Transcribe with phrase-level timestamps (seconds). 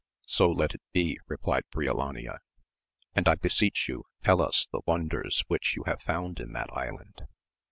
[0.25, 2.39] So let it be, replied Briolania,
[3.13, 7.27] and I beseech you tell us the wonders which you found in that island.